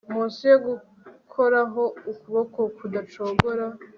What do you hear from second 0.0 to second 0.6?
munsi yo